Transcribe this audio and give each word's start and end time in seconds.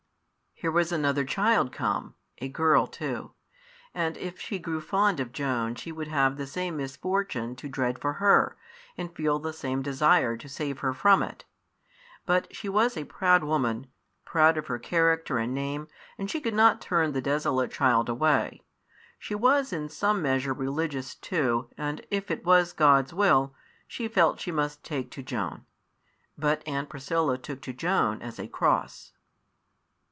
Here 0.53 0.71
was 0.71 0.91
another 0.91 1.25
child 1.25 1.71
come, 1.71 2.13
a 2.37 2.47
girl 2.47 2.85
too; 2.85 3.33
and 3.95 4.15
if 4.15 4.39
she 4.39 4.59
grew 4.59 4.79
fond 4.79 5.19
of 5.19 5.31
Joan 5.31 5.73
she 5.73 5.91
would 5.91 6.07
have 6.07 6.37
the 6.37 6.45
same 6.45 6.77
misfortune 6.77 7.55
to 7.55 7.67
dread 7.67 7.97
for 7.97 8.13
her, 8.13 8.57
and 8.95 9.11
feel 9.11 9.39
the 9.39 9.53
same 9.53 9.81
desire 9.81 10.37
to 10.37 10.47
save 10.47 10.81
her 10.81 10.93
from 10.93 11.23
it. 11.23 11.45
But 12.27 12.55
she 12.55 12.69
was 12.69 12.95
a 12.95 13.05
proud 13.05 13.43
woman, 13.43 13.87
proud 14.23 14.55
of 14.55 14.67
her 14.67 14.77
character 14.77 15.39
and 15.39 15.55
name, 15.55 15.87
and 16.19 16.29
she 16.29 16.39
could 16.39 16.53
not 16.53 16.79
turn 16.79 17.13
the 17.13 17.21
desolate 17.21 17.71
child 17.71 18.07
away. 18.07 18.61
She 19.17 19.33
was 19.33 19.73
in 19.73 19.89
some 19.89 20.21
measure 20.21 20.53
religious 20.53 21.15
too, 21.15 21.71
and 21.75 22.05
if 22.11 22.29
it 22.29 22.45
was 22.45 22.71
God's 22.71 23.15
will, 23.15 23.55
she 23.87 24.07
felt 24.07 24.39
she 24.39 24.51
must 24.51 24.83
take 24.83 25.09
to 25.09 25.23
Joan. 25.23 25.65
But 26.37 26.61
Aunt 26.67 26.87
Priscilla 26.87 27.39
took 27.39 27.61
to 27.61 27.73
Joan 27.73 28.21
as 28.21 28.37
a 28.37 28.47
cross. 28.47 29.13